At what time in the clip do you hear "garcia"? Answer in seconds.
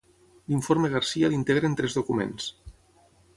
0.93-1.29